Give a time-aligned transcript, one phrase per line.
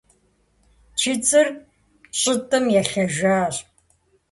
[0.99, 1.47] Чыцӏыр
[2.19, 3.55] щӏытӏым елъэжащ.